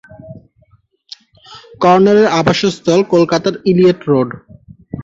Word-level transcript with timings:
কর্নেলের 1.81 2.27
আবাসস্থল 2.39 2.99
কলকাতার 3.13 3.55
Eliot 3.71 3.99
road. 4.09 4.29